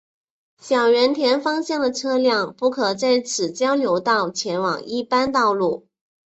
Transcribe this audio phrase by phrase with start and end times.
[0.59, 5.85] 小田原方向的车辆不可在此交流道前往一般道路。